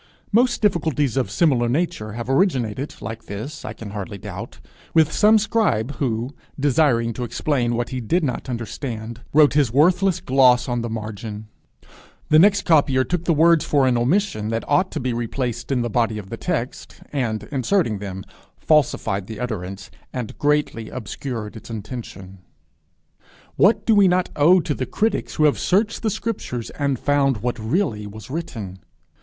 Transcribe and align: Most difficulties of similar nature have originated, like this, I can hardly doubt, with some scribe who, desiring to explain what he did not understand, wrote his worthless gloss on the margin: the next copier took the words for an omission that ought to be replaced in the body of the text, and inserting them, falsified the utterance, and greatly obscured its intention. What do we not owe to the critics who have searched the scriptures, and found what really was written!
Most 0.31 0.63
difficulties 0.63 1.15
of 1.15 1.29
similar 1.29 1.69
nature 1.69 2.13
have 2.13 2.27
originated, 2.27 2.95
like 3.01 3.25
this, 3.25 3.63
I 3.63 3.73
can 3.73 3.91
hardly 3.91 4.17
doubt, 4.17 4.59
with 4.95 5.11
some 5.11 5.37
scribe 5.37 5.97
who, 5.97 6.31
desiring 6.59 7.13
to 7.13 7.23
explain 7.23 7.75
what 7.75 7.89
he 7.89 8.01
did 8.01 8.23
not 8.23 8.49
understand, 8.49 9.21
wrote 9.31 9.53
his 9.53 9.71
worthless 9.71 10.19
gloss 10.19 10.67
on 10.67 10.81
the 10.81 10.89
margin: 10.89 11.49
the 12.29 12.39
next 12.39 12.63
copier 12.63 13.03
took 13.03 13.25
the 13.25 13.33
words 13.35 13.63
for 13.63 13.85
an 13.85 13.95
omission 13.95 14.47
that 14.49 14.67
ought 14.67 14.91
to 14.93 14.99
be 14.99 15.13
replaced 15.13 15.71
in 15.71 15.83
the 15.83 15.87
body 15.87 16.17
of 16.17 16.31
the 16.31 16.35
text, 16.35 16.99
and 17.13 17.43
inserting 17.51 17.99
them, 17.99 18.23
falsified 18.57 19.27
the 19.27 19.39
utterance, 19.39 19.91
and 20.11 20.35
greatly 20.39 20.89
obscured 20.89 21.55
its 21.55 21.69
intention. 21.69 22.39
What 23.55 23.85
do 23.85 23.93
we 23.93 24.07
not 24.07 24.31
owe 24.35 24.61
to 24.61 24.73
the 24.73 24.87
critics 24.87 25.35
who 25.35 25.43
have 25.43 25.59
searched 25.59 26.01
the 26.01 26.09
scriptures, 26.09 26.71
and 26.71 26.97
found 26.97 27.43
what 27.43 27.59
really 27.59 28.07
was 28.07 28.31
written! 28.31 28.79